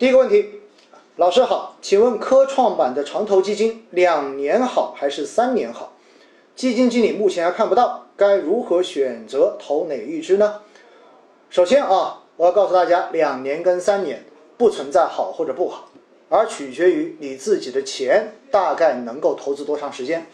[0.00, 0.62] 第一个问题，
[1.16, 5.92] 老师好，请问科创板的长投基金两年好还是三年好？
[6.56, 10.62] 基金经理目前还看不到，该如何选择投哪一支呢？
[11.50, 14.24] 首先啊，我要告诉大家，两年跟三年
[14.56, 15.90] 不存在好或者不好，
[16.30, 20.26] 而取决于你自己的钱大概能够投资多长时间。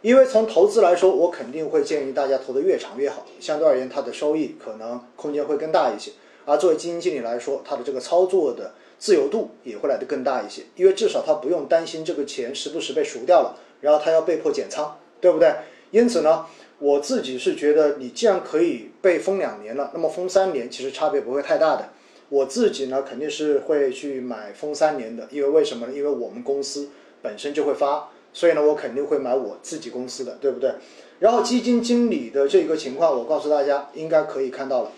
[0.00, 6.10] 因为从投资来说，我肯定会建议大家投的越长越好，相对而言，它的收益可能空间会更大一些。
[6.44, 15.52] 而作为基金经理来说，他的这个操作的自由度也会来得更大一些，因为至少他不用担心这个钱时不时被赎掉了，然后他要被迫减仓，对不对？
[15.90, 16.46] 因此呢，
[16.78, 21.88] 我自己是觉得，你既然可以被封两年了，那么封三年其实差别不会太大的。
[22.28, 25.92] 我自己呢，肯定是会去买封三年的，因为为什么呢？
[25.92, 28.08] 因为我们公司本身就会发。
[28.32, 30.72] 所以呢，我肯定会买我自己公司的，对不对？
[31.18, 34.92] 然后基金经理的这个情况，我告诉大家应该可以看到了，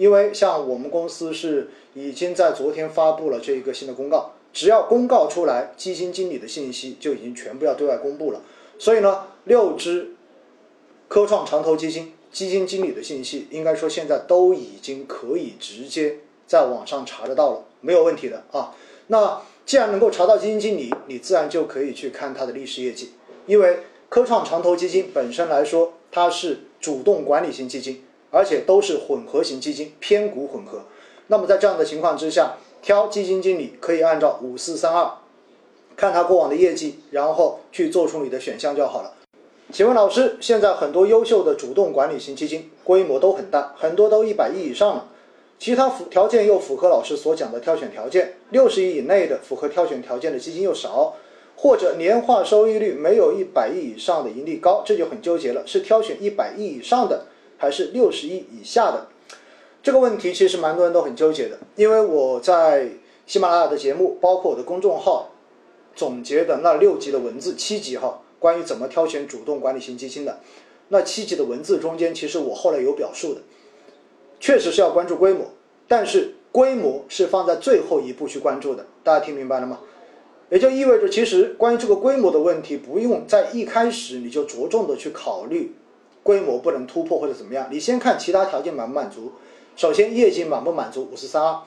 [0.00, 8.40] 因为像我们公司是已经在昨天发布了这一个新的公告，只要公告出来，基金经理的信息就已经全部要对外公布了。
[8.78, 10.14] 所以呢，六只
[11.06, 18.74] 科创长投基金基金经理的信息，应该说现在都已经可以直接在网上查得到了，没有问题的啊。
[19.08, 23.10] 那既然能够查到基金经理，你自然就可以去看他的历史业绩。
[23.44, 30.82] 因为科创长投基金本身来说，它是主动管理型基金，而且都是混合型基金，偏股混合。
[31.28, 35.10] 那么在这样的情况之下，挑基金经理可以按照五四三二，
[35.96, 39.14] 看他过往的业绩，然后去做出你的选项就好了。
[39.72, 45.06] 请问老师，现在很多优秀的主动管理型基金规模都很大，很多都一百亿以上了。
[45.60, 51.14] 其他符条件又符合老师所讲的挑选条件，六十亿以内的符合挑选条件的基金又少，
[51.54, 57.26] 或者年化收益率没有一百亿以上的盈利高，这就很纠结了，是挑选一百亿以上的，
[57.60, 59.06] 还是六十亿以下的？
[59.82, 62.88] 这个问题其实蛮多人都很纠结的，因为我在
[63.26, 65.30] 喜马拉雅的节目，包括我的公众号
[65.94, 70.40] 总结的那六集的文字，七集哈，关于怎么挑选主动管理型基金的，
[70.88, 73.42] 那七集的文字中间，其实我后来有表述的。
[74.40, 75.50] 确实是要关注规模，
[75.86, 79.80] 但是规模是放在最后一步去关注的，大家听明白了吗？
[80.48, 85.74] 也就意味着，其实关于这个规模的问题，不用在一开始你就着重的去考虑
[86.22, 89.32] 规模不能突破或者怎么样，你先看其他条件满不满足。
[89.76, 91.58] 首先业绩满不满足五四三二，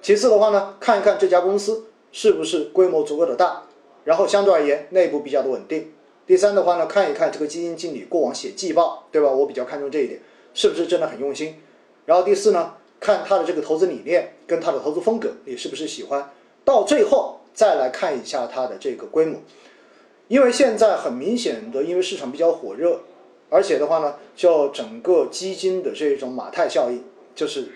[0.00, 3.62] 其次的话呢，看一看这家公司是不是规模足够的大，
[4.04, 5.92] 然后相对而言内部比较的稳定。
[6.26, 9.28] 第三的话呢，看一看这个基金经理过往写季报，对吧？
[9.30, 10.20] 我比较看重这一点，
[10.54, 11.56] 是不是真的很用心？
[12.06, 16.30] 然后第四呢，看他的这个投资理念跟他的投资风格，你是不是喜欢？
[16.64, 19.40] 到最后再来看一下它的这个规模，
[20.28, 23.00] 因为现在很明显的，因为市场比较火热，
[23.52, 27.04] 而且的话呢，就整个基金的这种马太效应，
[27.34, 27.68] 就是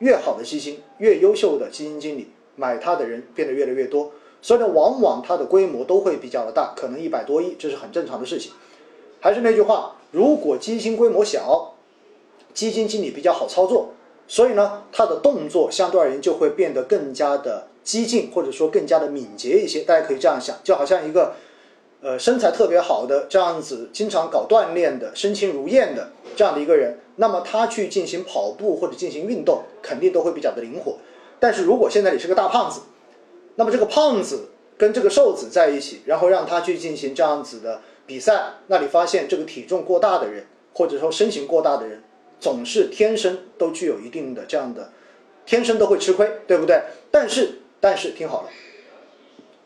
[0.00, 4.12] 越好的基金，越优秀的基金经理买它的人变得越来越多，
[4.42, 8.52] 所以呢，往往它的规模都会比较的大，可能一百多亿，这是很正常的事情。
[9.20, 11.76] 还是那句话，如果基金规模小，
[12.52, 13.94] 基金经理比较好操作，
[14.28, 19.80] 所以呢，他的动作相对而言就会变得更加的激进，或者说更加的敏捷一些。
[19.80, 21.34] 大家可以这样想，就好像一个，
[22.04, 30.98] 呃，身材特别好的这样子，经常搞锻炼的、身轻如燕的这样的一个人，那么他去进行跑步或者进行运动，肯定都会比较的灵活。
[31.40, 32.82] 但是如果现在你是个大胖子，
[33.54, 40.44] 那么这个胖子跟这个瘦子在一起，然后让他去进行这样子的比赛，那你发现这个体重过大的人，
[40.74, 42.02] 或者说身形过大的人。
[42.38, 44.92] 总是天生都具有一定的这样的，
[45.46, 46.82] 天生都会吃亏，对不对？
[47.10, 48.50] 但是，但是听好了，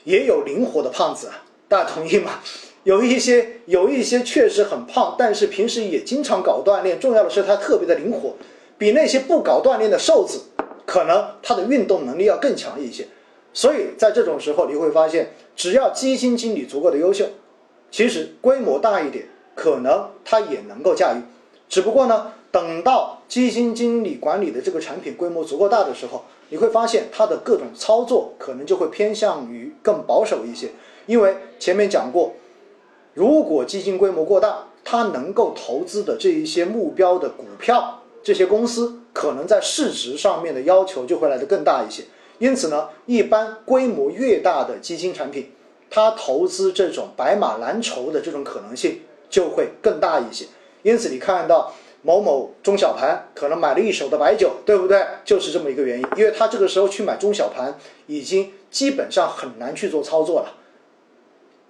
[0.05, 2.41] 也有灵活的胖子啊，大家同意吗？
[2.85, 6.99] 有一些，有一些确实很胖，但是平时也经常搞锻炼。
[6.99, 8.35] 重要的是他特别的灵活，
[8.79, 10.41] 比那些不搞锻炼的瘦子，
[10.87, 13.07] 可能他的运动能力要更强一些。
[13.53, 17.27] 所以在这种时候，你会发现，只要基金经理足够的优秀，
[17.91, 21.23] 其实规模大一点，可能他也能够驾驭。
[21.69, 22.33] 只不过呢。
[22.51, 30.71] 等到基金经理管理的这个产品规模足够大的时候，你会发现他的各种操作可能就会偏向于更保守一些。
[31.09, 32.35] 因为前面讲过，
[33.15, 42.05] 如果基金规模过大，它能够投资的这一些目标的股票、这些公司，可能在市值上面的要求就会来得更大一些。
[42.39, 45.51] 因此呢，一般规模越大的基金产品，
[45.91, 49.01] 它投资这种白马蓝筹的这种可能性
[49.31, 50.45] 就会更大一些。
[50.83, 51.73] 因此你看到。
[52.01, 55.05] 某某中小盘可能买了一手的白酒，对不对？
[55.25, 57.77] 就是这么一个原因，因为他这个时候去买中小盘，
[58.07, 60.55] 已经基本上很难去做操作了。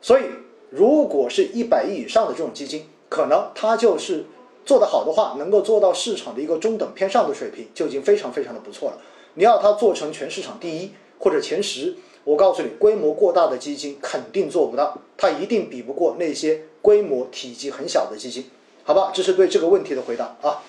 [0.00, 0.22] 所以，
[0.70, 4.24] 如果是一百亿以上的这种基金，可能它就是
[4.64, 8.98] 做得好的话，能够做到市场的一个中等偏上的水平，就已经非常非常的不错了。
[9.34, 18.44] 你要它做成全市场第一，或者前十，我告诉你，规模过大的基金肯定做不到，它一定比不过那些规模体积很小的基金，
[18.84, 19.10] 好吧？
[19.14, 20.62] 这是对这个问题的回答啊。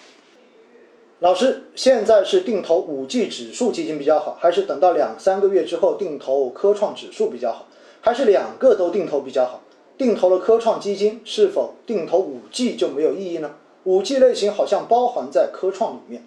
[1.20, 7.68] 老师，现在是定投五 G 指数基金比较好，还是等到两三个月之后定投科创指数比较好，
[8.02, 9.62] 还是两个都定投比较好？
[9.98, 13.56] 定投了科创基金，是否定投五 G 就没有意义呢？
[13.84, 16.24] 五 G 类型好像包含在科创里面。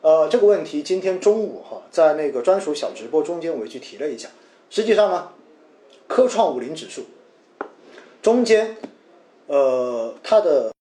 [0.00, 4.28] 呃，这个问题今天中午哈，在那个专属小直播中间我也去提了一下。
[4.70, 5.28] 实际上呢，
[6.06, 7.02] 科创五零指数
[8.22, 8.76] 中间，
[9.46, 10.72] 呃，它的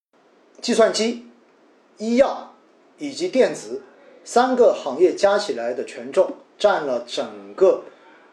[0.62, 1.26] 计算机、
[1.98, 2.54] 医药。
[3.00, 3.84] 以及电子
[4.24, 7.84] 三个行业加起来的权重占了整个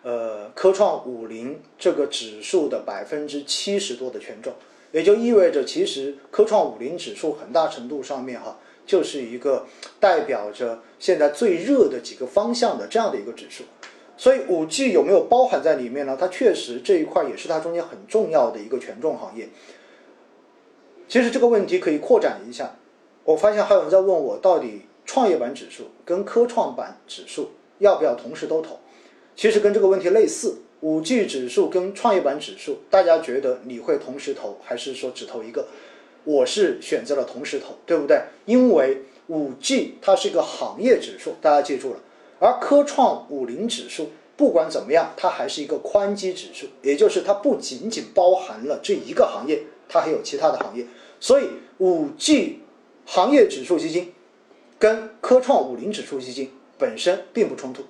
[0.05, 4.53] 呃科创五零这个指数的百分之七十多的权重，
[4.93, 8.57] 也就意味着其实科创五零指数很大程度上面哈
[8.87, 9.67] 就是一个
[9.99, 13.65] 代表着现在最热的几个方向的这样的一个指数，
[14.17, 16.17] 所以五 G 有没有包含在里面呢？
[16.21, 19.49] 它确实这一块也是它中间很重要的一个权重行业。
[21.09, 22.77] 其实这个问题可以扩展一下。
[23.25, 28.79] 我发现还有人在问我，到底创业板指数跟科创板指数要不要同时都投？
[29.37, 35.67] 其实跟这个问题类似，五 G 指数跟创业板指数，大家觉得你会同时投，还是说只投一个？
[36.25, 38.23] 我是选择了同时投，对不对？
[38.47, 42.01] 因为五 G 它是一个行业指数，大家记住了。
[42.39, 50.87] 而科创五零指数不管怎么样，它还是一个宽基指数，也就是它不仅仅包含了这一个行业，它还有其他的行业。
[51.21, 51.45] 所以
[51.79, 52.61] 五 G
[53.07, 54.13] 行业指数基金
[54.79, 57.83] 跟科创五零指数基金本身并不冲突，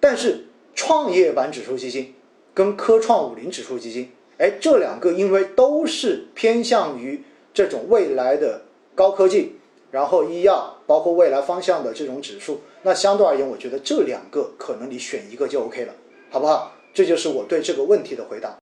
[0.00, 2.14] 但是创业板指数基金
[2.54, 7.22] 跟科创五零指数基金，哎，这两个因为都是偏向于
[7.54, 8.62] 这种未来的
[8.94, 9.52] 高科技，
[9.90, 15.94] 然后医药，包括未来方向的这种指数，那相对而言，我觉得这两个可能你选一个就 OK 了，
[16.30, 16.72] 好不好？
[16.94, 18.56] 这就是我对这个问题的回答。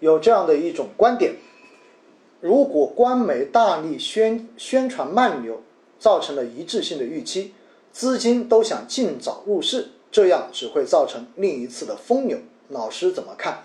[0.00, 1.34] 有这样的一种观点。
[2.40, 5.62] 如果官媒大力宣宣传慢牛，
[5.98, 7.54] 造成了一致性的预期，
[7.90, 12.38] 资金都想尽早入市，这样只会造成另一次的疯牛。
[12.68, 13.64] 老师怎么看？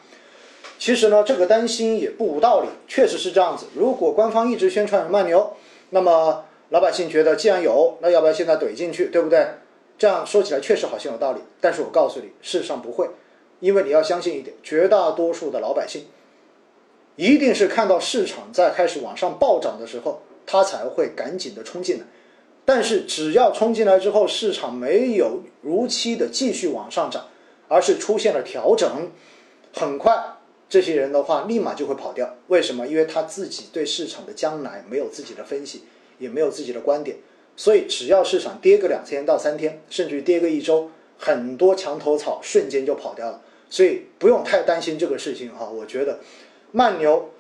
[0.80, 3.68] 其实呢，这个担心也不无道理，确实是这样子。
[3.76, 5.56] 如果官方一直宣传慢牛，
[5.92, 9.48] 那么老百姓觉得既然有，那要不要现在怼进去，对不对？
[10.00, 13.08] 这样说起来确实好像有道理，但是我告诉你，事实上不会，
[13.60, 16.08] 因为你要相信一点，绝大多数的老百姓。
[17.16, 22.06] 一定是看到市场在开始往上暴涨的时候，他才会赶紧的冲进来。
[22.70, 27.26] 但是只要冲进来之后，市场没有如期的继续往上涨，
[27.68, 29.10] 而是出现了调整，
[29.74, 30.16] 很快
[30.70, 32.36] 这些人的话立马就会跑掉。
[32.46, 32.86] 为什么？
[32.86, 35.86] 因为他自己对市场的将来没有自己的分析，
[36.20, 37.18] 也没有自己的观点。
[37.56, 43.42] 所以只要市场跌个两天到三天，甚至于跌个一周，很多墙头草瞬间就跑掉了。
[43.68, 46.20] 所以不用太担心这个事情哈，我觉得。
[46.72, 47.32] 慢牛，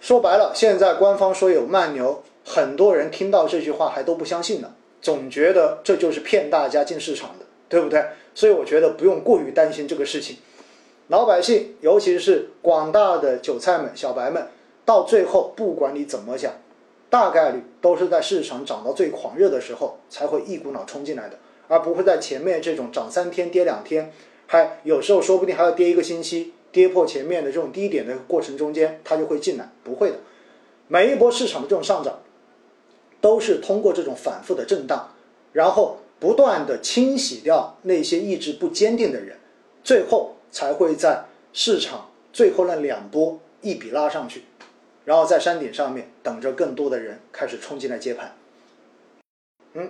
[0.00, 8.04] 说白了，现在官方说有慢牛，很多人听到这句话还都不相信呢，总觉得这就是骗大家进市场的，对不对？
[8.34, 10.36] 所以我觉得不用过于担心这个事情。
[11.08, 14.48] 老百姓，尤其是广大的韭菜们、小白们，
[14.84, 16.52] 到最后不管你怎么讲，
[17.10, 21.38] 大概率都是在市场涨到最狂热的时候才会一股脑冲进来的，
[21.68, 24.12] 而不会在前面这种涨三天跌两天，
[24.46, 26.52] 还有时候说不定还要跌一个星期。
[26.74, 30.16] 跌破前面的这种低点的过程中间，它就会进来，不会的。
[30.88, 32.18] 每一波市场的这种上涨，
[33.24, 35.14] 都是通过这种反复的震荡，
[35.54, 39.38] 然后不断的清洗掉那些意志不坚定的人，
[39.82, 44.42] 最后才会在市场最后那两波一笔拉上去，
[45.06, 48.36] 然后在山顶上面等着更多的人开始冲进来接盘。
[49.72, 49.88] 嗯，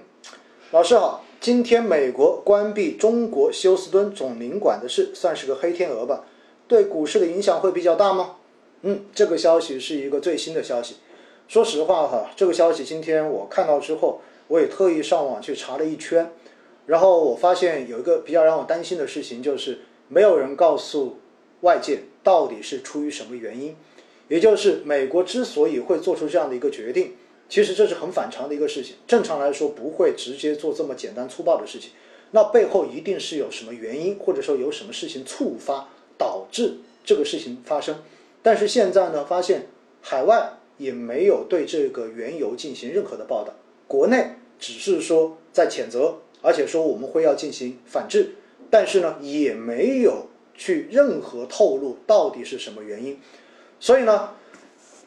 [0.71, 6.25] 老师好，今天美国关闭中国休斯敦总领馆的事，算是个黑天鹅吧？
[6.69, 8.37] 对股市的影响会比较大吗？
[8.83, 10.99] 嗯，这个消息是一个最新的消息。
[11.47, 16.31] 说实话哈，这个消息今天我看到之后，我也特意上网去查了一圈，
[16.87, 21.19] 然后我发现有一个比较让我担心的事情，就是没有人告诉
[21.61, 23.77] 外界到底是出于什么原因。
[24.29, 27.15] 也就是美国之所以会做出这样的一个决定，
[27.49, 28.97] 其实这是很反常的一个事情。
[29.07, 31.91] 正常来说不会直接做这么简单粗暴的事情，
[32.31, 35.89] 那背后一定是有什么原因，或者说有什么事情触发。
[36.17, 38.01] 导致这个事情发生，
[38.41, 39.67] 但是现在呢，发现
[40.01, 43.55] 海外也没有对这个缘由进行任何的报道，
[43.87, 48.35] 国内只是说在谴责，而且说我们会要进行反制，
[48.71, 53.19] 但是呢，也没有去任何透露到底是什么原因。
[53.79, 54.31] 所以呢，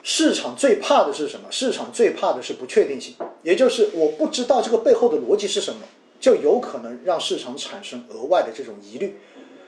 [0.03, 1.47] 市场最怕的是什么？
[1.51, 5.81] 市场最怕的是不确定性，也就是我不知道这个背后的逻辑是什么，
[6.19, 9.15] 就有可能让市场产生额外的这种疑虑。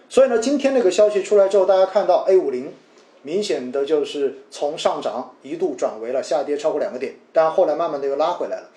[0.08, 2.72] 所以呢，今天那个消息出来之后，大家看到 A 五零
[3.22, 8.70] 明显的就是从上涨一度转为了下跌，超过两个点，但后来慢慢的又拉回来了。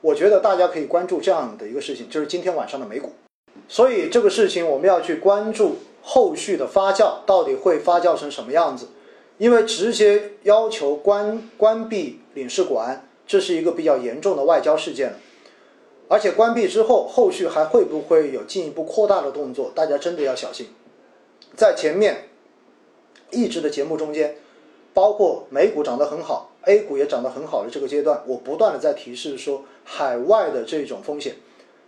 [0.00, 3.12] 我觉得大家可以关注这样的一个事情，就是今天晚上的美股。
[3.68, 8.88] 所以这个事情我们要去关注后续的发酵，到底会发酵成什么样子？
[9.38, 15.18] 因为直接要求关关闭领事馆，这是一个比较严重的外交事件了。
[16.08, 19.72] 而且关闭之后，后续还会不会有进一步扩大的动作？
[19.74, 20.68] 大家真的要小心。
[21.56, 22.28] 在前面
[23.30, 24.36] 一直的节目中间，
[24.92, 31.36] 包括美股涨得很好，A 股也涨得很好的这个阶段，我不断的在提示说，海外的这种风险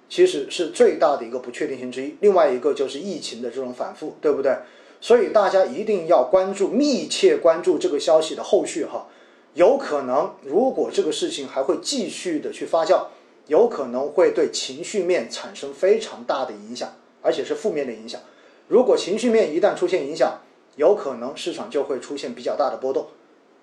[0.09, 2.17] 其实是最大的一个不确定性之一。
[2.21, 4.57] 另外一个就是疫情的这种反复，对不对？
[5.01, 9.07] 所以大家一定要关注，密切关注这个消息的后续哈。
[9.55, 13.07] 有可能，如果这个事情还会继续的去发酵。
[13.47, 16.93] 有可能会对情绪面产生非常大的影响，
[17.23, 18.21] 而且是负面的影响。
[18.67, 20.39] 如果情绪面一旦出现影响，
[20.79, 23.09] 有可能市场就会出现比较大的波动。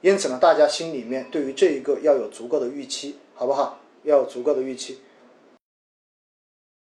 [0.02, 3.80] 因此呢，大家心里面对于这一个要有足够的预期，好不好？
[4.04, 5.00] 要有足够的预期。